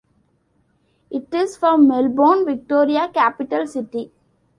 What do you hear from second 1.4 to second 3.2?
from Melbourne, Victoria's